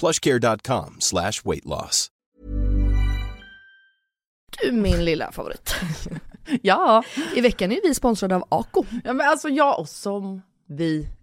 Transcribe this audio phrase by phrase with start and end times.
[0.00, 2.08] plushcare.com slash weight loss.
[4.62, 5.74] Du min lilla favorit.
[6.62, 7.02] Ja,
[7.34, 8.84] I veckan är vi sponsrade av Ako.
[9.04, 11.08] ja men alltså jag och som vi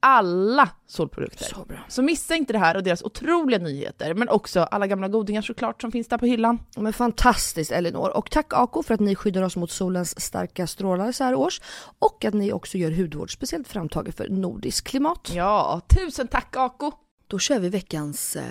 [0.00, 1.44] Alla solprodukter.
[1.44, 1.78] Så bra.
[1.88, 5.80] Så missa inte det här och deras otroliga nyheter, men också alla gamla godingar såklart
[5.80, 6.58] som finns där på hyllan.
[6.76, 8.16] Men fantastiskt Elinor.
[8.16, 11.60] Och tack Ako för att ni skyddar oss mot solens starka strålar så här års.
[11.98, 15.30] Och att ni också gör hudvård speciellt framtaget för nordisk klimat.
[15.34, 16.92] Ja, tusen tack Aco!
[17.26, 18.42] Då kör vi veckans eh,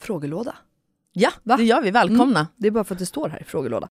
[0.00, 0.54] frågelåda.
[1.12, 1.56] Ja, Va?
[1.56, 1.90] det gör vi.
[1.90, 2.46] Välkomna!
[2.56, 3.88] Det är bara för att det står här i frågelåda.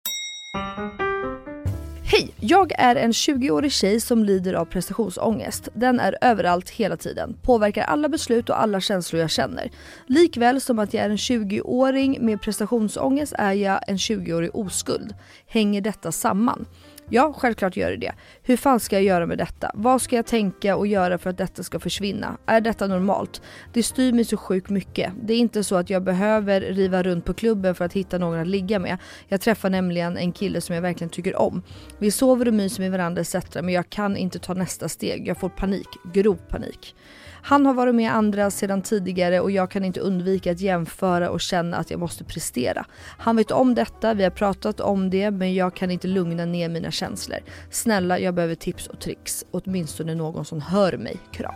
[2.11, 2.29] Hej!
[2.39, 5.69] Jag är en 20-årig tjej som lider av prestationsångest.
[5.73, 9.71] Den är överallt hela tiden, påverkar alla beslut och alla känslor jag känner.
[10.07, 15.13] Likväl som att jag är en 20-åring med prestationsångest är jag en 20-årig oskuld.
[15.47, 16.65] Hänger detta samman?
[17.11, 18.13] Ja, självklart gör det det.
[18.43, 19.71] Hur fan ska jag göra med detta?
[19.73, 22.37] Vad ska jag tänka och göra för att detta ska försvinna?
[22.45, 23.41] Är detta normalt?
[23.73, 25.13] Det styr mig så sjukt mycket.
[25.23, 28.39] Det är inte så att jag behöver riva runt på klubben för att hitta någon
[28.39, 28.97] att ligga med.
[29.27, 31.63] Jag träffar nämligen en kille som jag verkligen tycker om.
[31.97, 33.35] Vi sover och myser med varandra etc.
[33.53, 35.27] Men jag kan inte ta nästa steg.
[35.27, 35.87] Jag får panik.
[36.13, 36.95] Grov panik.
[37.41, 41.41] Han har varit med andra sedan tidigare och jag kan inte undvika att jämföra och
[41.41, 42.85] känna att jag måste prestera.
[43.17, 46.69] Han vet om detta, vi har pratat om det men jag kan inte lugna ner
[46.69, 47.39] mina känslor.
[47.71, 49.45] Snälla, jag behöver tips och tricks.
[49.51, 51.17] Åtminstone någon som hör mig.
[51.31, 51.55] Kram.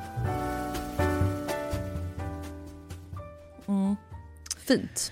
[4.58, 5.12] Fint.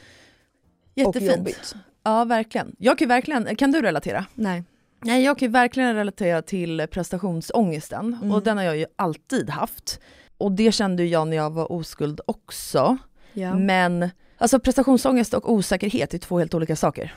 [0.95, 1.37] Jättefint.
[1.37, 1.75] jobbigt.
[2.03, 2.75] Ja, verkligen.
[2.79, 4.25] Jag kan verkligen, kan du relatera?
[4.33, 4.63] Nej.
[5.03, 8.31] Nej, jag kan verkligen relatera till prestationsångesten Mm.
[8.31, 9.99] och den har jag ju alltid haft.
[10.41, 12.97] Och det kände jag när jag var oskuld också.
[13.33, 13.55] Ja.
[13.55, 17.15] Men alltså prestationsångest och osäkerhet är två helt olika saker.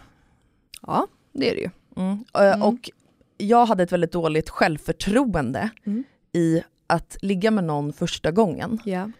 [0.83, 1.71] ja, det är det ju.
[1.97, 2.25] Mm.
[2.39, 2.91] Eh, Och
[3.37, 6.05] jag hade ett väldigt dåligt självförtroende Mm.
[6.33, 8.79] i att ligga med någon första gången.
[8.85, 9.11] Ja.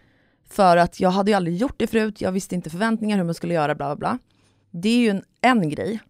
[0.49, 3.35] För att jag hade ju aldrig gjort det förut, jag visste inte förväntningar hur man
[3.35, 4.19] skulle göra, bla bla bla.
[4.71, 6.01] Det är ju en, en grej.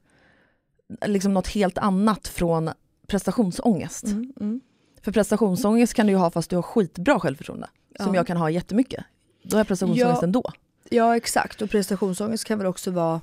[1.06, 2.70] Liksom något helt annat från
[3.06, 4.04] prestationsångest.
[4.04, 4.60] Mm, mm.
[5.04, 7.66] För prestationsångest kan du ju ha fast du har skitbra självförtroende.
[8.00, 8.20] Som Ja.
[8.20, 9.04] jag kan ha jättemycket.
[9.42, 10.26] Då har jag prestationsångest Ja.
[10.26, 10.52] ändå.
[10.90, 13.20] ja exakt, och prestationsångest kan väl också vara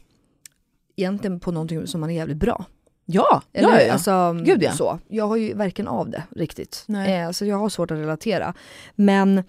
[0.96, 2.66] egentligen på någonting som man är jävligt bra.
[3.06, 3.94] Ja, Eller ja, ja.
[3.94, 4.72] Alltså, Gud, ja.
[4.72, 5.00] så.
[5.08, 6.86] Jag har ju varken av det riktigt.
[7.08, 8.54] Eh, så jag har svårt att relatera.
[8.96, 9.44] Men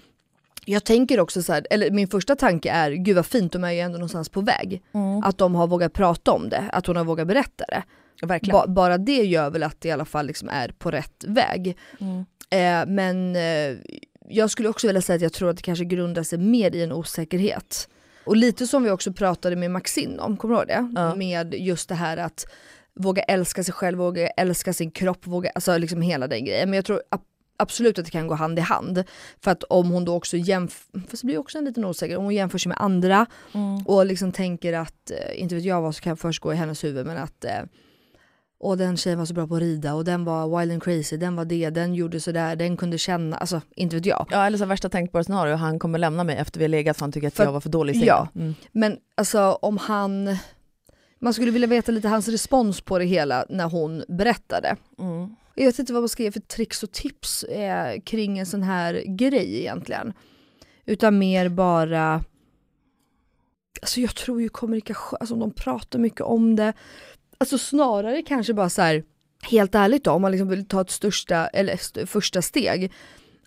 [0.64, 3.70] jag tänker också så här, eller min första tanke är, gud vad fint, de är
[3.70, 4.82] ju ändå någonstans på väg.
[4.93, 5.23] Mm.
[5.25, 7.82] Att de har vågat prata om det, att hon har vågat berätta det.
[8.27, 8.53] Verkligen.
[8.53, 11.77] Ba- bara det gör väl att det i alla fall liksom är på rätt väg.
[12.01, 12.19] Mm.
[12.51, 13.79] Eh, men eh,
[14.29, 16.83] jag skulle också vilja säga att jag tror att det kanske grundar sig mer i
[16.83, 17.89] en osäkerhet.
[18.25, 21.01] Och lite som vi också pratade med Maxine om, kommer du ihåg det?
[21.01, 21.15] Ja.
[21.15, 22.47] Med just det här att
[22.95, 26.71] våga älska sig själv, våga älska sin kropp, våga, alltså liksom hela den grejen.
[26.71, 27.21] Men jag tror ab-
[27.57, 29.05] absolut att det kan gå hand i hand.
[29.41, 32.25] För att om hon då också jämför, fast det blir också en liten osäkerhet, om
[32.25, 33.87] hon jämför sig med andra Mm.
[33.87, 36.85] och liksom tänker att, eh, inte vet jag vad som kan först gå i hennes
[36.85, 37.51] huvud men att eh,
[38.62, 41.17] och den tjejen var så bra på att rida och den var wild and crazy,
[41.17, 44.26] den var det, den gjorde sådär, den kunde känna, alltså inte vet jag.
[44.31, 47.00] Ja eller så värsta tänkbara scenario, han kommer lämna mig efter vi har legat för
[47.05, 48.29] han tycker att För- jag var för dålig i ja.
[48.35, 48.55] Mm.
[48.73, 50.37] Men alltså om han,
[51.19, 54.76] man skulle vilja veta lite hans respons på det hela när hon berättade.
[54.99, 55.37] Mm.
[55.55, 58.62] Jag vet inte vad man ska ge för tricks och tips eh, kring en sån
[58.62, 60.12] här grej egentligen.
[60.87, 62.25] Utan mer bara,
[63.82, 66.73] alltså jag tror ju kommunikation, alltså om de pratar mycket om det,
[67.43, 69.05] alltså snarare kanske bara så här,
[69.43, 72.93] helt ärligt då, om man liksom vill ta ett största, eller st- första steg,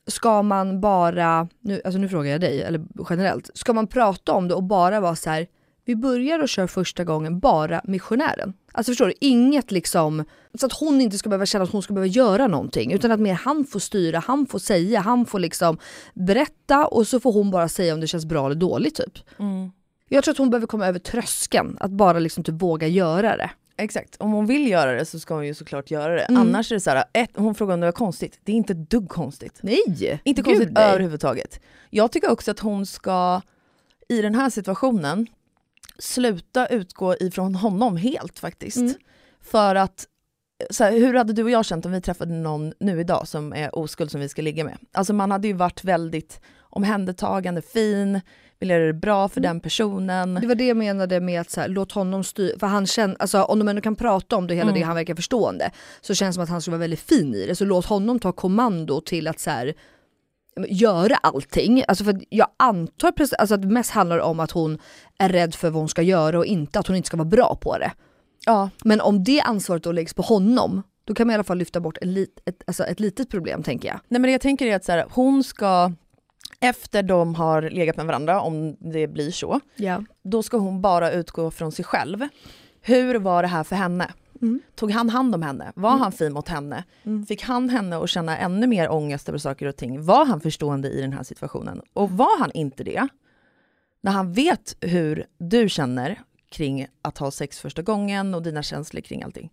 [0.07, 4.47] ska man bara, nu, alltså nu frågar jag dig, eller generellt, ska man prata om
[4.47, 5.47] det och bara vara så här,
[5.85, 8.53] vi börjar och kör första gången bara missionären.
[8.71, 10.23] Alltså förstår du, inget liksom,
[10.59, 13.19] så att hon inte ska behöva känna att hon ska behöva göra någonting, utan att
[13.19, 15.77] mer han får styra, han får säga, han får liksom
[16.13, 19.19] berätta och så får hon bara säga om det känns bra eller dåligt typ.
[19.39, 19.71] Mm.
[20.09, 23.49] Jag tror att hon behöver komma över tröskeln, att bara liksom typ våga göra det.
[23.77, 26.21] Exakt, om hon vill göra det så ska hon ju såklart göra det.
[26.21, 26.41] Mm.
[26.41, 28.73] Annars är det så här, ett, hon frågar om det var konstigt, det är inte
[28.73, 29.59] ett dugg konstigt.
[29.63, 30.21] Nej!
[30.23, 30.89] Inte Gud, konstigt nej.
[30.89, 31.59] överhuvudtaget.
[31.89, 33.41] Jag tycker också att hon ska,
[34.09, 35.27] i den här situationen,
[35.99, 38.77] sluta utgå ifrån honom helt faktiskt.
[38.77, 38.93] Mm.
[39.41, 40.07] För att,
[40.69, 43.53] så här, hur hade du och jag känt om vi träffade någon nu idag som
[43.53, 44.77] är oskuld som vi ska ligga med?
[44.91, 48.21] Alltså man hade ju varit väldigt omhändertagande, fin,
[48.59, 49.47] vill göra det bra för Mm.
[49.49, 50.33] den personen.
[50.41, 53.15] Det var det jag menade med att så här, låt honom styra, för han känner,
[53.19, 54.79] alltså om de ändå kan prata om det hela Mm.
[54.79, 55.71] det, han verkar förstående,
[56.01, 57.55] så känns det som att han skulle vara väldigt fin i det.
[57.55, 59.73] Så låt honom ta kommando till att så här,
[60.67, 61.83] göra allting.
[61.87, 64.79] Alltså för jag antar alltså att det mest handlar om att hon
[65.19, 67.57] är rädd för vad hon ska göra och inte att hon inte ska vara bra
[67.61, 67.91] på det.
[68.45, 71.57] Ja, Men om det ansvaret då läggs på honom, då kan man i alla fall
[71.57, 73.99] lyfta bort en lit, ett, alltså ett litet problem tänker jag.
[74.07, 75.91] Nej men jag tänker är att så här, hon ska,
[76.59, 80.03] efter de har legat med varandra, om det blir så, Ja.
[80.23, 82.27] då ska hon bara utgå från sig själv.
[82.81, 84.11] Hur var det här för henne?
[84.41, 84.61] Mm.
[84.75, 85.71] Tog han hand om henne?
[85.75, 86.83] Var han fin mot henne?
[87.03, 87.25] Mm.
[87.25, 90.05] Fick han henne att känna ännu mer ångest över saker och ting?
[90.05, 91.81] Var han förstående i den här situationen?
[91.93, 93.07] Och var han inte det,
[94.01, 96.21] när han vet hur du känner
[96.51, 99.49] kring att ha sex första gången och dina känslor kring allting,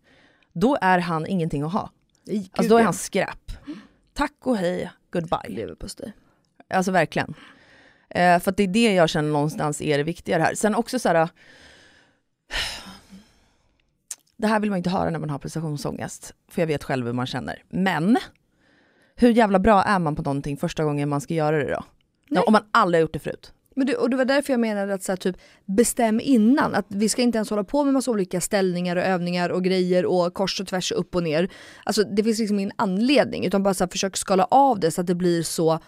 [0.52, 1.90] då är han ingenting att ha.
[2.52, 3.52] Alltså då är han skräp.
[4.14, 5.48] Tack och hej, goodbye.
[5.48, 6.12] leverpastej.
[6.72, 7.34] Alltså verkligen.
[8.10, 10.54] Eh, för att det är det jag känner någonstans är det viktigare här.
[10.54, 11.28] Sen också så här.
[14.36, 17.12] Det här vill man inte höra när man har prestationsångest, för jag vet själv hur
[17.12, 17.62] man känner.
[17.68, 18.18] Men,
[19.16, 21.84] hur jävla bra är man på någonting första gången man ska göra det då?
[22.30, 22.42] Nej.
[22.46, 23.52] Om man aldrig har gjort det förut.
[23.74, 26.86] Men det, och det var därför jag menade att så här, typ, bestäm innan, att
[26.88, 30.34] vi ska inte ens hålla på med massa olika ställningar och övningar och grejer och
[30.34, 31.48] kors och tvärs och upp och ner.
[31.84, 35.00] Alltså det finns liksom ingen anledning utan bara så här, försök skala av det så
[35.00, 35.78] att det blir så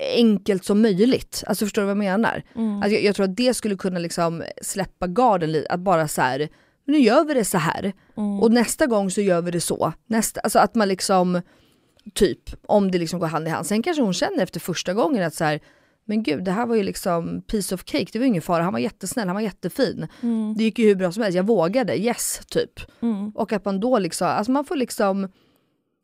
[0.00, 1.44] enkelt som möjligt.
[1.46, 2.42] Alltså förstår du vad jag menar?
[2.54, 6.22] Alltså, jag, jag tror att det skulle kunna liksom släppa garden lite, att bara så
[6.22, 6.48] här,
[6.86, 7.92] nu gör vi det så här
[8.40, 9.92] och nästa gång så gör vi det så.
[10.06, 11.42] Nästa, alltså att man liksom,
[12.14, 13.66] typ, om det liksom går hand i hand.
[13.66, 15.60] Sen kanske hon känner efter första gången att så här,
[16.04, 18.72] men gud det här var ju liksom piece of cake, det var ingen fara, han
[18.72, 20.06] var jättesnäll, han var jättefin.
[20.56, 22.80] Det gick ju hur bra som helst, jag vågade, yes typ.
[23.34, 25.28] Och att man då liksom, alltså man får liksom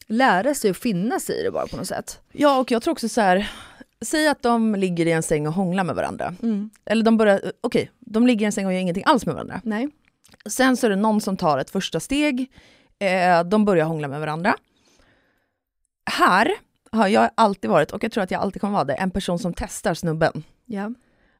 [0.06, 2.20] lära sig att finna sig i det bara på något sätt.
[2.32, 3.50] Ja, och jag tror också så här,
[4.02, 6.34] säg att de ligger i en säng och hånglar med varandra.
[6.84, 9.60] Eller de börjar, okej, de ligger i en säng och gör ingenting alls med varandra.
[9.64, 9.88] Nej.
[10.46, 12.52] Sen så är det någon som tar ett första steg,
[12.98, 14.56] eh, de börjar hångla med varandra.
[16.10, 16.52] Här
[16.92, 19.38] har jag alltid varit, och jag tror att jag alltid kommer vara det, en person
[19.38, 20.42] som testar snubben.
[20.66, 20.90] Ja.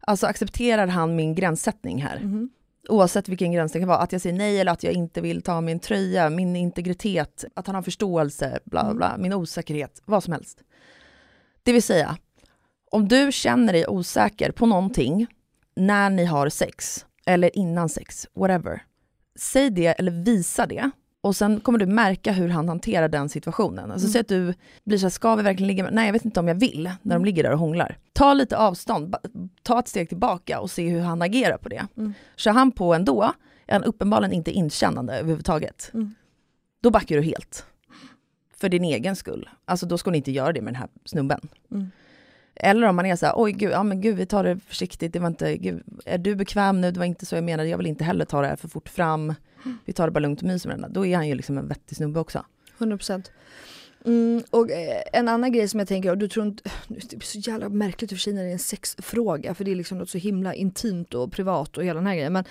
[0.01, 2.21] Alltså accepterar han min gränssättning här?
[2.21, 2.51] Mhm.
[2.89, 5.43] Oavsett vilken gräns det kan vara, att jag säger nej eller att jag inte vill
[5.43, 10.25] ta min tröja, min integritet, att han har förståelse, bla bla, bla min osäkerhet, vad
[10.25, 10.59] som helst.
[11.63, 12.17] Det vill säga,
[12.93, 15.27] om du känner dig osäker på någonting
[15.77, 18.83] när ni har sex, eller innan sex, whatever.
[19.37, 20.91] Säg det eller visa det.
[21.21, 23.91] Och sen kommer du märka hur han hanterar den situationen.
[23.91, 24.13] Alltså mm.
[24.13, 25.93] säg att du blir så här, ska vi verkligen ligga med?
[25.93, 27.99] Nej jag vet inte om jag vill, när de ligger där och hånglar.
[28.13, 29.17] Ta lite avstånd,
[29.63, 31.87] ta ett steg tillbaka och se hur han agerar på det.
[31.97, 32.15] Mm.
[32.37, 33.33] Kör han på ändå,
[33.67, 35.91] är han uppenbarligen inte inkännande överhuvudtaget.
[35.95, 36.15] Mm.
[36.81, 37.67] Då backar du helt.
[38.57, 39.49] För din egen skull.
[39.65, 41.41] Alltså då ska ni inte göra det med den här snubben.
[41.71, 41.91] Mm.
[42.55, 45.13] Eller om man är så här, oj gud, ja men gud vi tar det försiktigt,
[45.13, 47.79] det var inte, gud, är du bekväm nu, det var inte så jag menade, jag
[47.79, 49.35] vill inte heller ta det här för fort fram,
[49.85, 51.69] vi tar det bara lugnt och myser med den Då är han ju liksom en
[51.69, 52.45] vettig snubbe också.
[52.79, 53.31] 100%.
[54.05, 57.21] Mm, och eh, en annan grej som jag tänker, och du tror inte, det blir
[57.21, 59.77] så jävla märkligt i och för sig när det är en sexfråga, för det är
[59.77, 62.33] liksom något så himla intimt och privat och hela den här grejen.
[62.33, 62.45] Men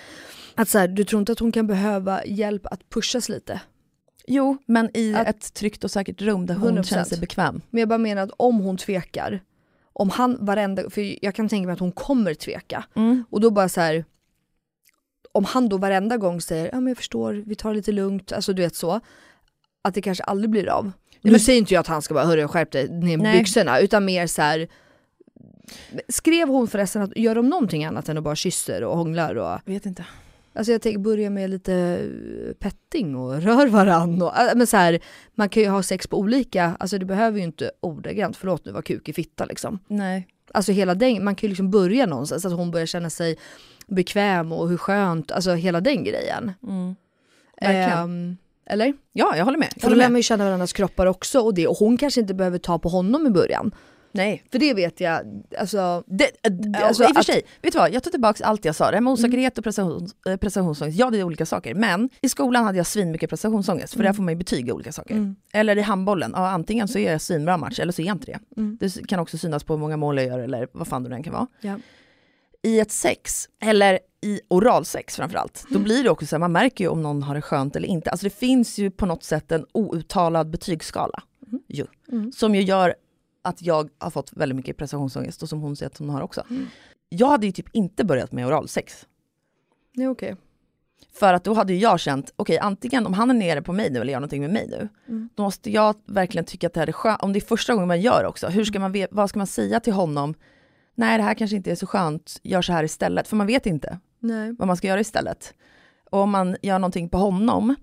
[0.54, 3.60] att så här, du tror inte att hon kan behöva hjälp att pushas lite?
[4.26, 6.82] Jo, men i att, ett tryggt och säkert rum där hon 100%.
[6.82, 7.60] känner sig bekväm.
[7.70, 9.40] Men jag bara menar att om hon tvekar,
[9.92, 12.84] om han varenda, för jag kan tänka mig att hon kommer tveka.
[12.94, 13.24] Mm.
[13.30, 14.04] Och då bara så här,
[15.32, 18.32] om han då varenda gång säger ja men jag förstår, vi tar det lite lugnt,
[18.32, 19.00] alltså du vet så.
[19.84, 20.92] Att det kanske aldrig blir av.
[21.20, 24.04] Nu säger inte jag att han ska bara hörru skärp dig ner med byxorna, utan
[24.04, 24.68] mer så här,
[26.08, 29.34] Skrev hon förresten att gör de någonting annat än att bara kysser och hånglar?
[29.34, 30.04] Och, vet inte.
[30.52, 34.22] Alltså jag tänker börja med lite eh, petting och rör varann.
[34.22, 35.00] Och, äh, men så här,
[35.34, 38.72] man kan ju ha sex på olika, alltså det behöver ju inte ordagrant, förlåt nu
[38.72, 39.78] var kuk i fitta liksom.
[39.88, 40.26] Nej.
[40.54, 43.38] Alltså hela den, man kan ju liksom börja någonstans, att hon börjar känna sig
[43.86, 46.52] bekväm och hur skönt, alltså hela den grejen.
[46.62, 46.94] Mm.
[48.04, 48.94] Um, eller?
[49.12, 49.74] Ja, jag håller med.
[49.80, 52.34] För då lär man ju känna varandras kroppar också och det, och hon kanske inte
[52.34, 53.74] behöver ta på honom i början.
[54.12, 54.44] Nej.
[54.52, 56.04] För det vet jag, alltså...
[56.06, 57.94] Det, äh, alltså I och för sig, vet du vad?
[57.94, 58.90] Jag tar tillbaka allt jag sa.
[58.90, 61.74] Det här med osäkerhet och prestations, äh, prestationsångest, ja det är olika saker.
[61.74, 64.06] Men i skolan hade jag svinmycket prestationsångest, för mm.
[64.06, 65.14] där får man ju betyga olika saker.
[65.14, 65.36] Mm.
[65.52, 68.26] Eller i handbollen, ja, antingen så är jag svinbra match eller så är jag inte
[68.26, 68.38] det.
[68.56, 68.76] Mm.
[68.80, 71.22] Det kan också synas på hur många mål jag gör eller vad fan det än
[71.22, 71.46] kan vara.
[71.60, 71.78] Ja.
[72.62, 75.84] I ett sex, eller i oralsex framförallt, då mm.
[75.84, 78.10] blir det också så här, man märker ju om någon har det skönt eller inte.
[78.10, 81.22] Alltså det finns ju på något sätt en outtalad betygsskala.
[81.46, 81.62] Mm.
[81.68, 82.32] Ju, mm.
[82.32, 82.94] Som ju gör
[83.42, 86.44] att jag har fått väldigt mycket prestationsångest och som hon säger att hon har också.
[86.50, 86.66] Mm.
[87.08, 89.06] Jag hade ju typ inte börjat med oralsex.
[89.96, 90.32] Är okej.
[90.32, 90.36] Okay.
[91.12, 93.90] För att då hade jag känt, okej okay, antingen om han är nere på mig
[93.90, 95.28] nu eller gör någonting med mig nu, mm.
[95.34, 97.88] då måste jag verkligen tycka att det här är skönt, om det är första gången
[97.88, 100.34] man gör också, hur ska man, vad ska man säga till honom?
[100.94, 103.66] Nej det här kanske inte är så skönt, gör så här istället, för man vet
[103.66, 104.52] inte Nej.
[104.58, 105.54] vad man ska göra istället.
[106.10, 107.74] Och om man gör någonting på honom,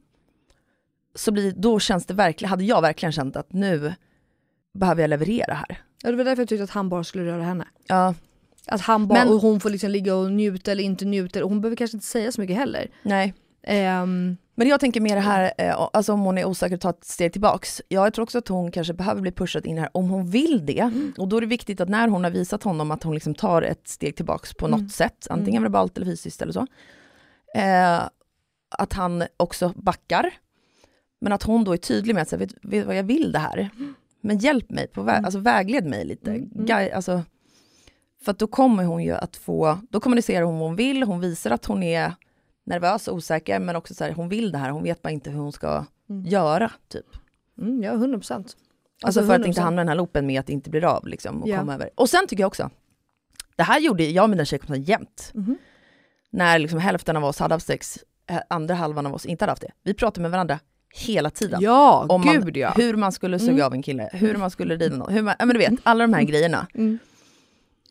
[1.15, 3.93] så blir, då känns det verkligen, hade jag verkligen känt att nu
[4.73, 5.81] behöver jag leverera här.
[6.03, 7.65] Ja det var därför jag tyckte att han bara skulle röra henne.
[7.87, 8.13] Ja.
[8.67, 11.49] Att han bara, Men, och hon får liksom ligga och njuta eller inte njuta, och
[11.49, 12.87] hon behöver kanske inte säga så mycket heller.
[13.03, 13.33] Nej.
[14.01, 16.89] Um, men jag tänker mer det här, eh, alltså om hon är osäker att ta
[16.89, 17.81] ett steg tillbaks.
[17.87, 20.79] Jag tror också att hon kanske behöver bli pushad in här om hon vill det.
[20.79, 21.13] Mm.
[21.17, 23.61] Och då är det viktigt att när hon har visat honom att hon liksom tar
[23.61, 24.79] ett steg tillbaks på mm.
[24.79, 25.63] något sätt, antingen mm.
[25.63, 26.67] verbalt eller fysiskt eller så.
[27.55, 27.99] Eh,
[28.69, 30.33] att han också backar.
[31.21, 33.39] Men att hon då är tydlig med att säga, vet, vet vad jag vill det
[33.39, 33.69] här.
[33.77, 35.25] Mm men hjälp mig, på vä mm.
[35.25, 36.31] alltså vägled mig lite.
[36.31, 36.65] Mm.
[36.69, 36.89] mm.
[36.95, 37.23] Alltså,
[38.21, 41.51] för då kommer hon ju att få, då kommunicerar hon vad hon vill, hon visar
[41.51, 42.13] att hon är
[42.63, 45.29] nervös och osäker, men också så här, hon vill det här, hon vet bara inte
[45.29, 46.25] hur hon ska mm.
[46.25, 47.05] göra, typ.
[47.57, 48.57] Mm, ja, 100 procent.
[49.01, 49.41] Alltså, alltså för 100%.
[49.41, 51.49] att inte hamna i den här loopen med att det inte blir av, liksom, och
[51.49, 51.59] ja.
[51.59, 51.89] komma över.
[51.95, 52.69] Och sen tycker jag också,
[53.55, 55.31] det här gjorde jag och mina tjejkompisar jämt.
[55.35, 55.57] Mm.
[56.29, 57.99] När liksom hälften av oss hade haft sex,
[58.47, 59.71] andra halvan av oss inte hade haft det.
[59.83, 60.59] Vi pratade med varandra
[60.93, 61.61] hela tiden.
[61.61, 62.73] Ja, om man, gud ja.
[62.75, 63.65] Hur man skulle suga mm.
[63.65, 66.03] av en kille, hur man skulle rida någon, hur man, ja men du vet, alla
[66.03, 66.31] de här mm.
[66.31, 66.67] grejerna.
[66.73, 66.99] Mm.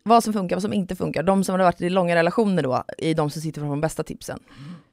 [0.02, 1.22] Vad som funkar, vad som inte funkar.
[1.22, 4.02] De som har varit i långa relationer då, är de som sitter på de bästa
[4.02, 4.38] tipsen.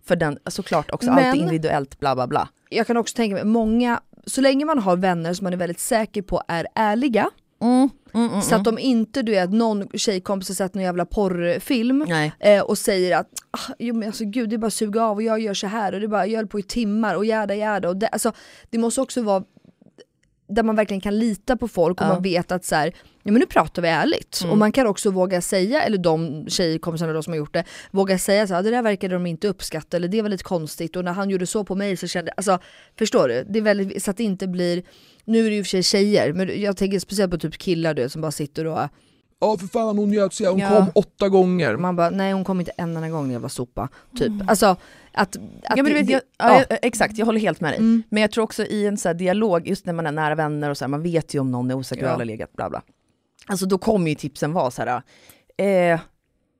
[0.04, 2.50] För den, såklart också, men, allt är individuellt, bla bla bla.
[2.70, 5.80] Jag kan också tänka mig, många, så länge man har vänner som man är väldigt
[5.80, 7.30] säker på är ärliga,
[7.62, 8.76] Mm, mm, mm, så att mm.
[8.76, 12.06] de inte, du vet, någon tjejkompis har sett någon jävla porrfilm
[12.40, 15.18] eh, och säger att ah, jo, men alltså, gud det är bara att suga av
[15.18, 17.26] och jag gör så här och det är bara, jag höll på i timmar och
[17.26, 17.90] jäda jäda.
[17.90, 18.32] Och det, alltså,
[18.70, 19.44] det måste också vara
[20.48, 22.14] där man verkligen kan lita på folk och ja.
[22.14, 24.40] man vet att så här, ja men nu pratar vi ärligt.
[24.42, 24.52] Mm.
[24.52, 28.18] Och man kan också våga säga, eller de tjejkompisarna då som har gjort det, våga
[28.18, 31.04] säga så här, det där verkade de inte uppskatta eller det var lite konstigt och
[31.06, 32.60] när han gjorde så på mig så kände jag, alltså
[32.98, 33.46] förstår du?
[33.50, 34.84] Det är väldigt, så att det inte blir
[35.26, 38.10] nu är det ju för sig tjejer, men jag tänker speciellt på typ killar du
[38.10, 38.90] som bara sitter och
[39.40, 40.70] Ja för fan hon njöt sig, hon ja.
[40.70, 41.78] kom åtta gånger.
[41.78, 43.90] Man bara, nej hon kom inte en enda gång jävla sopa.
[44.18, 44.28] Typ.
[44.28, 44.50] Mm.
[44.50, 44.76] Alltså
[45.16, 45.36] att...
[45.36, 46.64] att ja, men du vet, jag, ja.
[46.70, 46.76] ja.
[46.82, 47.80] exakt, jag håller helt med dig.
[47.80, 48.04] Mm.
[48.10, 50.78] Men jag tror också i en så dialog, just när man är nära vänner och
[50.78, 52.82] så här, man vet ju om någon är osäker och har legat, bla bla.
[53.48, 55.02] Alltså då kommer ju tipsen vara så här,
[55.58, 56.00] eh,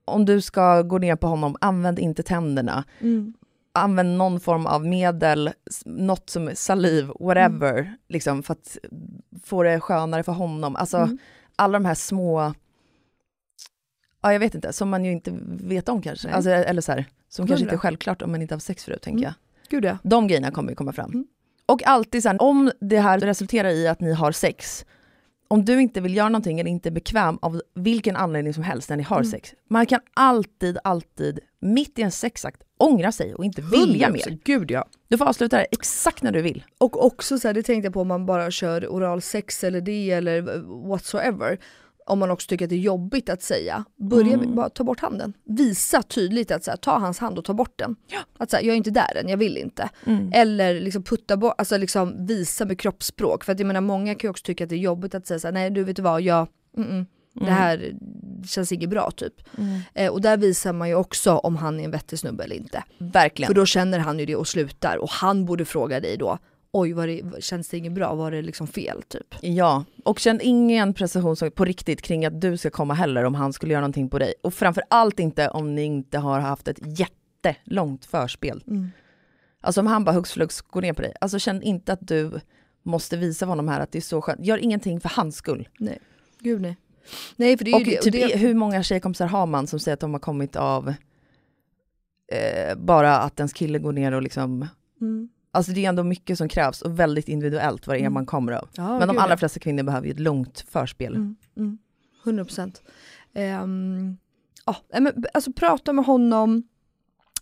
[0.06, 2.84] om du ska gå ner på honom, använd inte tänderna.
[3.00, 3.34] Mm.
[3.74, 5.50] Använd någon form av medel,
[5.86, 7.94] något som saliv, whatever, Mm.
[8.08, 8.78] liksom för att
[9.44, 10.76] få det skönare för honom.
[10.76, 11.18] Alltså Mm.
[11.56, 12.54] alla de här små,
[14.22, 16.30] ja jag vet inte, som man ju inte vet om kanske.
[16.30, 17.06] Alltså, eller så här,
[17.36, 17.74] som kanske Hundra.
[17.74, 19.24] inte är självklart om man inte har haft sex förut, tänker Mm.
[19.24, 19.34] jag.
[19.70, 19.98] Gud ja.
[20.04, 21.10] De grejerna kommer ju komma fram.
[21.12, 21.28] Mm.
[21.66, 24.86] Och alltid så här, om det här resulterar i att ni har sex,
[25.48, 28.90] om du inte vill göra någonting eller inte är bekväm av vilken anledning som helst
[28.90, 29.32] när ni har Mm.
[29.32, 34.12] sex, man kan alltid, alltid, mitt i en sexakt, ångra sig och inte vilja 100%.
[34.12, 34.38] mer.
[34.44, 34.86] Gud ja.
[35.08, 36.64] Du får avsluta det exakt när du vill.
[36.78, 40.12] Och också så här, det tänkte jag på om man bara kör oralsex eller det
[40.12, 40.42] eller
[40.90, 41.60] whatsoever.
[42.08, 44.56] Om man också tycker att det är jobbigt att säga, börja Mm.
[44.56, 45.34] bara ta bort handen.
[45.46, 47.96] Visa tydligt att så här, ta hans hand och ta bort den.
[48.38, 49.90] Att så här, jag är inte där än, jag vill inte.
[50.06, 50.32] Mm.
[50.34, 53.44] Eller liksom putta bort, alltså liksom visa med kroppsspråk.
[53.44, 55.40] För att jag menar många kan ju också tycka att det är jobbigt att säga
[55.40, 56.48] så här, nej du vet du vad, jag,
[56.78, 57.94] mm, mm, det här
[58.48, 59.34] känns inget bra typ.
[59.58, 59.80] Mm.
[59.94, 62.84] Eh, och där visar man ju också om han är en vettig snubbe eller inte.
[62.98, 63.48] Verkligen.
[63.48, 66.38] För då känner han ju det och slutar och han borde fråga dig då,
[66.76, 69.36] oj var det, känns det inget bra, var det liksom fel typ?
[69.42, 73.54] Ja, och känn ingen prestationsångest på riktigt kring att du ska komma heller om han
[73.54, 74.34] skulle göra någonting på dig.
[74.44, 78.64] Och framför allt inte om ni inte har haft ett jättelångt förspel.
[78.68, 78.92] Mm.
[79.62, 82.32] Alltså om han bara hux flux går ner på dig, alltså känn inte att du
[82.84, 84.46] måste visa honom här att det är så skönt.
[84.46, 85.70] Gör ingenting för hans skull.
[85.80, 86.00] Nej,
[86.40, 86.78] gud nej.
[87.36, 89.80] Nej för det är Och ju det, typ, det hur många tjejkompisar har man som
[89.80, 90.94] säger att de har kommit av
[92.32, 94.68] eh, bara att ens kille går ner och liksom
[95.02, 95.30] mm.
[95.56, 98.14] Alltså det är ändå mycket som krävs och väldigt individuellt vad det är Mm.
[98.14, 98.70] man kommer av.
[98.76, 99.38] ja, Men de allra ja.
[99.38, 101.16] flesta kvinnor behöver ju ett långt förspel.
[101.16, 101.78] Mm, mm.
[102.24, 102.82] 100 procent.
[103.64, 104.18] Um,
[104.66, 106.64] ja, nej, men, alltså prata med honom,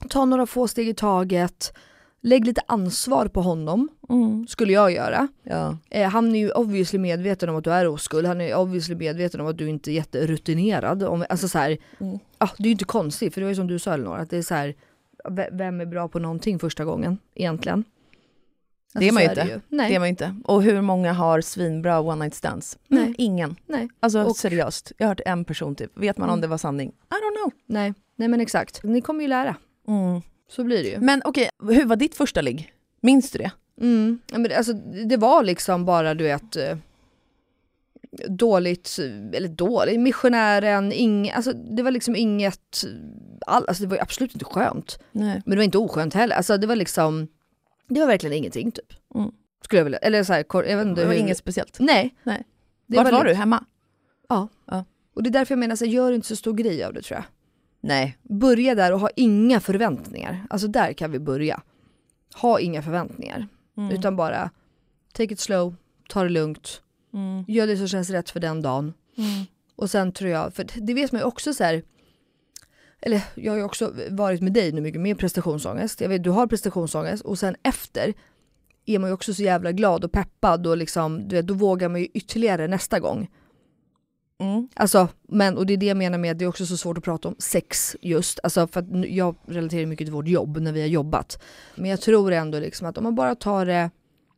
[0.10, 1.74] ta några få steg i taget,
[2.22, 4.48] lägg lite ansvar på honom, Mm.
[4.48, 5.28] skulle jag göra.
[5.44, 5.78] Ja.
[5.90, 9.42] Eh, han är ju obviously medveten om att du är oskuld, han är obviously medveten
[9.42, 11.04] om att du inte är jätterutinerad.
[11.04, 12.20] Om, alltså så här, Mm.
[12.40, 14.30] ja, det är ju inte konstigt, för det var ju som du sa Elinor, att
[14.30, 14.76] det är så här,
[15.52, 17.84] vem är bra på någonting första gången egentligen?
[18.94, 19.62] Det är man ju inte.
[19.70, 19.90] Nej.
[19.90, 20.36] Det är man inte.
[20.46, 22.78] Och hur många har svinbra one night stands?
[22.88, 23.02] Nej.
[23.04, 23.56] Mm, ingen.
[23.68, 23.90] Nej.
[24.00, 25.92] Alltså Och- seriöst, jag har hört en person typ.
[25.98, 26.42] Vet man om Mm.
[26.42, 26.90] det var sanning?
[26.90, 27.52] I don't know.
[27.66, 27.94] Nej.
[28.16, 29.56] Nej men exakt, ni kommer ju lära.
[30.50, 31.00] Så blir det ju.
[31.00, 32.74] Men okej, hur var ditt första ligg?
[33.02, 33.52] Minns du det?
[33.82, 34.20] Mm.
[34.32, 34.74] Men det, alltså,
[35.10, 36.78] det var liksom bara du vet eh,
[38.28, 39.00] dåligt,
[39.34, 42.84] eller dåligt, missionären, ing, alltså det var liksom inget,
[43.48, 45.00] all, alltså det var absolut inte skönt.
[45.12, 45.42] Nej.
[45.46, 47.28] Men det var inte oskönt heller, alltså det var liksom,
[47.88, 48.94] det var verkligen ingenting typ.
[49.16, 49.32] Mm.
[49.64, 51.80] Skulle jag vilja, eller så här, jag vet inte Det var hur- inget speciellt.
[51.80, 52.16] Nej.
[52.24, 52.44] Nej.
[52.88, 53.34] Det Vart var, liksom- du?
[53.34, 53.66] Hemma?
[55.16, 57.02] Och det är därför jag menar, så här, gör inte så stor grej av det
[57.02, 57.24] tror jag.
[57.82, 58.18] Nej.
[58.24, 60.48] Börja där och ha inga förväntningar.
[60.50, 61.62] Alltså där kan vi börja.
[62.36, 63.48] Ha inga förväntningar.
[63.78, 63.92] Mm.
[63.92, 64.50] Utan bara
[65.14, 65.76] take it slow,
[66.10, 66.82] ta det lugnt,
[67.14, 67.46] Mm.
[67.48, 68.94] gör det som känns rätt för den dagen.
[69.18, 69.46] Mm.
[69.76, 71.84] Och sen tror jag, för det vet man ju också så här.
[73.06, 76.02] Eller jag har ju också varit med dig nu mycket med prestationsångest.
[76.02, 78.14] Jag vet, du har prestationsångest och sen efter
[78.86, 81.90] är man ju också så jävla glad och peppad och liksom, du vet, då vågar
[81.90, 83.30] man ju ytterligare nästa gång.
[84.40, 84.68] Mm.
[84.74, 86.98] Alltså, men, och det är det jag menar med att det är också så svårt
[86.98, 88.40] att prata om sex just.
[88.44, 91.44] Alltså för att jag relaterar mycket till vårt jobb när vi har jobbat.
[91.76, 93.92] Men jag tror ändå liksom att om man bara tar det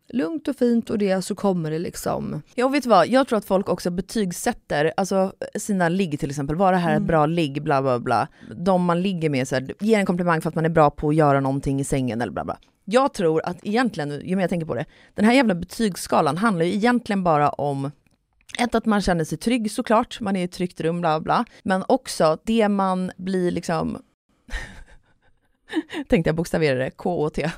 [0.08, 2.42] lugnt och fint och det så kommer det liksom...
[2.56, 3.08] Ja, och vet vad?
[3.08, 6.56] Jag tror att folk också betygsätter alltså, sina ligg till exempel.
[6.56, 7.04] Var det här Mm.
[7.04, 7.64] ett bra ligg?
[7.64, 8.28] Bla bla bla.
[8.56, 11.10] De man ligger med, så här, ger en komplimang för att man är bra på
[11.10, 12.58] att göra någonting i sängen eller bla bla.
[12.86, 16.66] Jag tror att egentligen, ju mer jag tänker på det, den här jävla betygsskalan handlar
[16.66, 17.92] ju egentligen bara om
[18.60, 21.46] ett, att man känner sig trygg såklart, man är i ett tryggt rum, bla bla.
[21.64, 23.98] Men också det man blir liksom,
[26.10, 27.50] tänkte jag bokstavera det, K-O-T.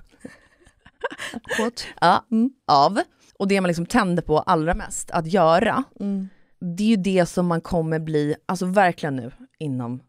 [2.01, 2.49] Ja, Mm.
[2.67, 2.99] av.
[3.39, 6.29] Och det man liksom tänder på allra mest att göra, Mm.
[6.59, 9.99] det är ju det som man kommer bli, alltså verkligen nu, inom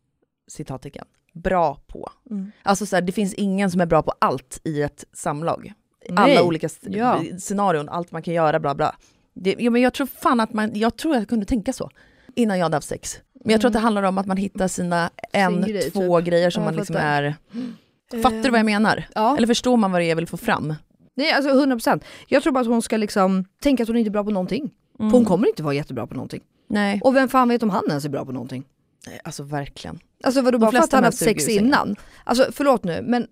[0.48, 2.10] citattecken, bra på.
[2.30, 2.52] Mm.
[2.62, 5.72] Alltså så här, det finns ingen som är bra på allt i ett samlag.
[6.08, 6.36] Nej.
[6.38, 7.22] Alla olika Ja.
[7.40, 8.94] scenarion, allt man kan göra, bla bla.
[9.34, 11.90] Det, ja, men jag tror fan att man, jag tror jag kunde tänka så
[12.34, 13.18] innan jag hade haft sex.
[13.44, 15.68] Men jag tror att det handlar om att man hittar sina en, Mm.
[15.70, 17.34] grej, två grejer som Ja, man liksom är...
[18.22, 19.04] Fattar du vad jag menar?
[19.14, 19.36] Ja.
[19.36, 20.74] Eller förstår man vad det är jag vill få fram?
[21.14, 22.02] Nej alltså 100%.
[22.26, 24.70] Jag tror bara att hon ska liksom tänka att hon inte är bra på någonting.
[24.98, 25.10] Mm.
[25.10, 26.40] För hon kommer inte vara jättebra på någonting.
[26.68, 28.64] Nej, Och vem fan vet om han ens är bra på någonting?
[29.06, 29.98] Nej, alltså verkligen.
[30.24, 31.96] Alltså vadå bara för att han haft sex innan?
[32.24, 33.26] Alltså förlåt nu men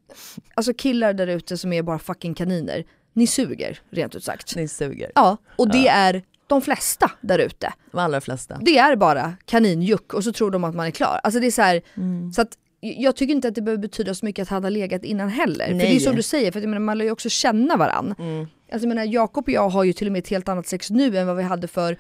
[0.55, 4.57] alltså killar där ute som är bara fucking kaniner, ni suger rent ut sagt.
[4.57, 5.12] Ni suger.
[5.15, 7.73] Ja, och det är de flesta där ute.
[7.93, 8.59] De allra flesta.
[8.62, 11.21] Det är bara kaninjuck och så tror de att man är klar.
[11.23, 12.33] Alltså det är så här, Mm.
[12.33, 12.49] så att
[12.81, 15.67] jag tycker inte att det behöver betyda så mycket att han har legat innan heller.
[15.67, 16.01] För det är Nej.
[16.01, 18.15] som du säger, för jag menar, man lär ju också känna varann.
[18.19, 18.41] Mm.
[18.41, 20.91] Alltså jag menar Jakob och jag har ju till och med ett helt annat sex
[20.91, 21.99] nu än vad vi hade för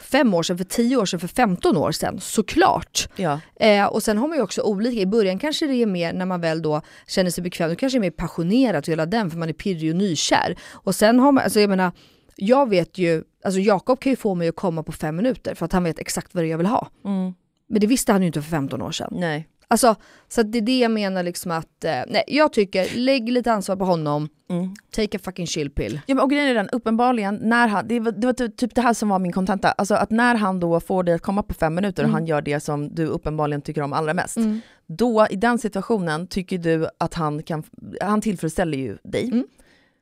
[0.00, 3.08] fem år sedan, för tio år sedan, för 15 år sedan, såklart.
[3.16, 3.40] Ja.
[3.60, 6.26] Eh, och sen har man ju också olika, i början kanske det är mer när
[6.26, 9.30] man väl då känner sig bekväm, då kanske det är mer passionerat och hela den
[9.30, 10.56] för man är pirrig och nykär.
[10.72, 11.92] Och sen har man, alltså jag menar,
[12.36, 15.64] jag vet ju, alltså Jakob kan ju få mig att komma på fem minuter för
[15.66, 16.88] att han vet exakt vad det är jag vill ha.
[17.04, 17.34] Mm.
[17.68, 19.08] Men det visste han ju inte för 15 år sedan.
[19.12, 19.48] Nej.
[19.68, 19.94] Alltså,
[20.28, 23.76] så det är det jag menar liksom att, eh, nej jag tycker, lägg lite ansvar
[23.76, 24.74] på honom, Mm.
[24.90, 26.00] take a fucking chill pill.
[26.06, 28.74] Ja, men och grejen är den, uppenbarligen, när han, det, var, det var typ- typ
[28.74, 31.42] det här som var min kontenta, alltså att när han då får dig att komma
[31.42, 32.14] på fem minuter och Mm.
[32.14, 34.60] han gör det som du uppenbarligen tycker om allra mest, Mm.
[34.86, 37.62] då i den situationen tycker du att han kan,
[38.00, 39.24] han tillfredsställer ju dig.
[39.24, 39.46] Mm.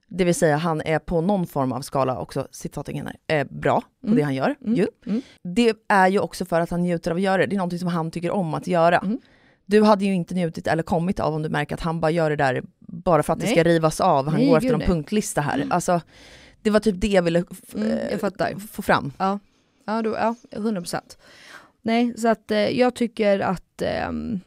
[0.08, 4.06] Det vill säga han är på någon form av skala också, citattecken är bra på
[4.06, 4.16] Mm.
[4.16, 4.54] det han gör.
[4.64, 4.74] Mm.
[4.74, 4.86] Ju.
[5.54, 7.78] Det är ju också för att han njuter av att göra det, det är någonting
[7.78, 9.04] som han tycker om att göra.
[9.66, 9.82] Mm.
[9.82, 12.30] Du hade ju inte njutit eller kommit av om du märker att han bara gör
[12.30, 13.54] det där bara för att det Nej.
[13.54, 15.54] ska rivas av, han Nej, går efter en punktlista här.
[15.54, 15.72] Mm.
[15.72, 16.00] Alltså,
[16.62, 19.12] det var typ det jag ville Mm, jag eh, få fram.
[19.18, 21.00] Ja, då, ja 100%.
[21.82, 24.40] Nej, så att eh, jag tycker att ehm,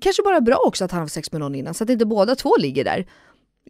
[0.00, 2.34] kanske bara bra också att han har sex med någon innan så att inte båda
[2.34, 3.06] två ligger där.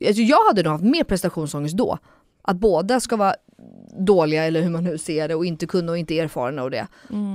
[0.07, 1.98] Alltså, jag hade nog haft mer prestationsångest då.
[2.42, 3.35] Att båda ska vara
[3.98, 6.87] dåliga eller hur man nu ser det och inte kunna och inte erfarna och det.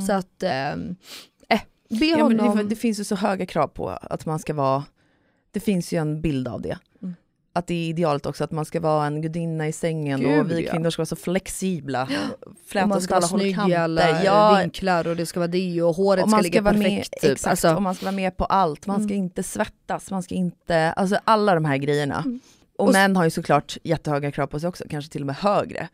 [0.07, 0.75] Så att, eh,
[1.99, 2.57] be Ja, men honom.
[2.57, 4.83] det, det finns ju så höga krav på att man ska vara,
[5.51, 6.77] det finns ju en bild av det.
[7.01, 7.15] Mm.
[7.53, 10.51] Att det är idealet också, att man ska vara en gudinna i sängen Gud, och
[10.51, 10.71] vi ja.
[10.71, 12.03] kvinnor ska vara så flexibla.
[12.41, 15.39] och Fläta man oss ska vara och snygg i alla Ja, vinklar och det ska
[15.39, 17.21] vara det och håret och ska man ligga ska vara med, perfekt.
[17.21, 17.31] Typ.
[17.31, 19.23] exakt, Alltså, och man ska vara med på allt, man ska Mm.
[19.25, 22.17] inte svettas, man ska inte, alltså alla de här grejerna.
[22.25, 22.39] Mm.
[22.77, 25.35] Och, Och män har ju såklart jättehöga krav på sig också, kanske till och med
[25.35, 25.87] högre.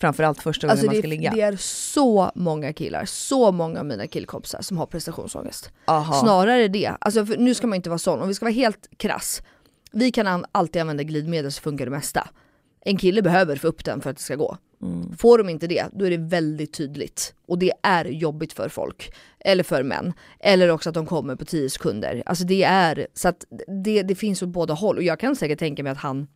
[0.00, 1.30] Framförallt första gången Alltså man det, ska ligga.
[1.34, 5.70] det är så många killar, så många av mina killkompisar som har prestationsångest.
[5.84, 6.20] Aha.
[6.20, 6.92] Snarare det.
[7.00, 9.42] Alltså nu ska man inte vara sån, om vi ska vara helt krass.
[9.92, 12.28] Vi kan an- alltid använda glidmedel så funkar det mesta.
[12.84, 14.56] En kille behöver få upp den för att det ska gå.
[14.82, 15.16] Mm.
[15.16, 17.34] Får de inte det, då är det väldigt tydligt.
[17.48, 19.12] Och det är jobbigt för folk.
[19.40, 20.12] Eller för män.
[20.40, 22.22] Eller också att de kommer på 10 sekunder.
[22.26, 23.44] Alltså det är, så att
[23.84, 24.96] det, det finns åt båda håll.
[24.96, 26.26] Och jag kan säkert tänka mig att han,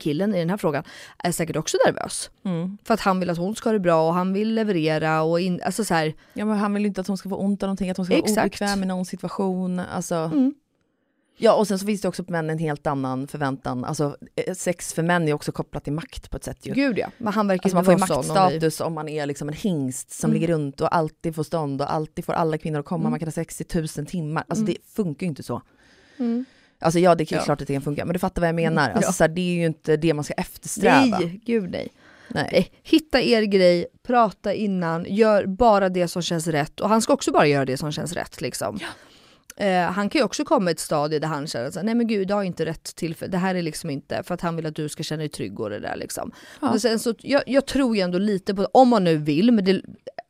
[0.00, 0.84] killen i den här frågan,
[1.18, 2.30] är säkert också nervös.
[2.44, 2.78] Mm.
[2.84, 5.40] För att han vill att hon ska ha det bra och han vill leverera och
[5.40, 7.66] in, alltså så här, Ja men han vill inte att hon ska få ont av
[7.66, 8.38] någonting, att hon ska vara Exakt.
[8.46, 9.78] obekväm i någon situation.
[9.78, 10.14] Alltså.
[10.14, 10.54] Mm.
[11.36, 13.84] Ja och sen så finns det också på män en helt annan förväntan.
[13.84, 16.72] Alltså eh, sex för män är också kopplat till makt på ett sätt ju.
[16.74, 17.08] gud ja.
[17.18, 20.10] Men han verkar Alltså man får ju vara maktstatus om man är liksom en hingst
[20.10, 20.40] som Mm.
[20.40, 23.10] ligger runt och alltid får stånd och alltid får alla kvinnor att komma, Mm.
[23.10, 24.44] man kan ha sex i tusen timmar.
[24.48, 24.74] Alltså Mm.
[24.74, 25.62] det funkar ju inte så.
[26.82, 27.42] Alltså ja det är Ja.
[27.42, 28.90] klart att det kan funka, men du fattar vad jag menar.
[28.90, 29.12] Alltså, ja.
[29.12, 31.18] så här, det är ju inte det man ska eftersträva.
[31.18, 31.88] Nej, gud nej.
[32.28, 32.48] Nej.
[32.52, 32.70] nej.
[32.82, 36.80] Hitta er grej, prata innan, gör bara det som känns rätt.
[36.80, 38.78] Och han ska också bara göra det som känns rätt liksom.
[39.56, 42.06] Eh, han kan ju också komma i ett stadie där han känner att nej men
[42.06, 43.32] gud, idag är inte rätt tillfälle.
[43.32, 45.60] Det här är liksom inte för att han vill att du ska känna dig trygg
[45.60, 46.32] och det där liksom.
[46.60, 46.78] Ja.
[46.78, 49.82] Sen så, jag, jag tror ju ändå lite på, om man nu vill, men det,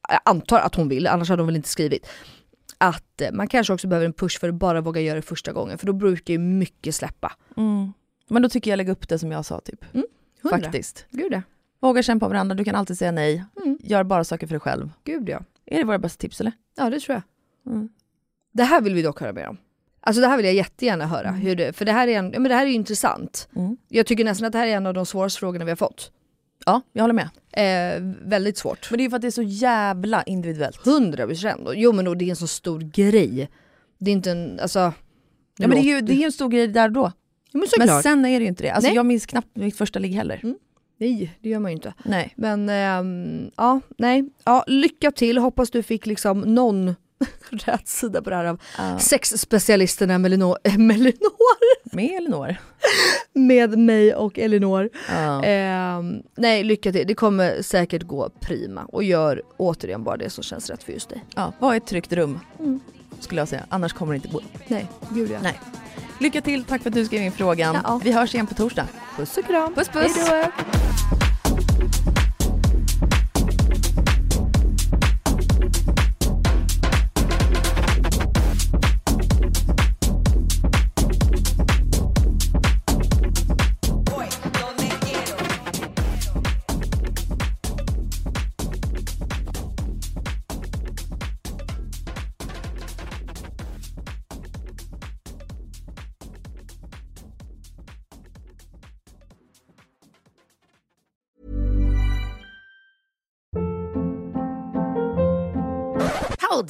[0.08, 2.06] jag antar att hon vill, annars hade hon väl inte skrivit.
[2.82, 5.52] Att eh, man kanske också behöver en push för att bara våga göra det första
[5.52, 7.32] gången, för då brukar ju mycket släppa.
[7.56, 7.92] Mm.
[8.28, 9.84] Men då tycker jag lägga upp det som jag sa typ.
[10.42, 10.58] Hundra.
[10.58, 11.06] Faktiskt.
[11.10, 11.42] Gud ja.
[11.80, 13.44] Våga känna på varandra, du kan alltid säga nej.
[13.64, 13.78] Mm.
[13.82, 14.90] Gör bara saker för dig själv.
[15.04, 15.40] Gud ja.
[15.66, 16.52] Är det våra bästa tips eller?
[16.76, 17.72] Ja det tror jag.
[17.74, 17.88] Mm.
[18.52, 19.56] Det här vill vi dock höra mer om.
[20.00, 21.40] Alltså det här vill jag jättegärna höra, Mm.
[21.40, 23.48] hur det, för det här, är en, ja, men det här är intressant.
[23.56, 23.76] Mm.
[23.88, 26.12] Jag tycker nästan att det här är en av de svåraste frågorna vi har fått.
[26.66, 27.28] Ja, jag håller med.
[27.52, 28.90] Eh, väldigt svårt.
[28.90, 30.86] Men det är ju för att det är så jävla individuellt.
[30.86, 31.68] 100 procent.
[31.74, 33.50] Jo men då, det är en så stor grej.
[33.98, 34.78] Det är inte en, alltså...
[35.58, 37.12] Ja, men det är ju det är en stor grej där och då.
[37.52, 37.88] ja, men såklart.
[37.88, 38.70] Men sen är det ju inte det.
[38.70, 38.96] Alltså Nej.
[38.96, 40.40] jag minns knappt mitt första ligg heller.
[40.42, 40.56] Mm.
[40.98, 41.94] Nej, det gör man ju inte.
[42.04, 42.32] Nej.
[42.36, 44.30] Men ehm, ja, nej.
[44.44, 45.38] Ja, lycka till.
[45.38, 46.94] Hoppas du fick liksom någon
[47.50, 48.98] rätt sida på det här av Ja.
[48.98, 51.32] sexspecialisterna Melinor, eh, Melinor
[51.92, 52.56] Med Elinor.
[53.32, 54.90] med mig och Elinor.
[55.10, 55.42] Ja.
[55.44, 57.06] Ehm, nej, lycka till.
[57.06, 58.84] Det kommer säkert gå prima.
[58.84, 61.24] Och gör återigen bara det som känns rätt för just dig.
[61.36, 62.40] ja, var ett tryggt rum.
[62.58, 62.80] Mm.
[63.20, 63.62] Skulle jag säga.
[63.68, 64.40] Annars kommer det inte gå.
[64.68, 65.38] Nej, gud ja.
[65.42, 65.60] Nej.
[66.20, 67.78] Lycka till, tack för att du skrev in frågan.
[67.84, 68.00] Ja.
[68.04, 68.86] Vi hörs igen på torsdag.
[69.16, 69.74] Puss och kram.
[69.74, 70.16] Puss, puss.
[70.28, 70.81] Hej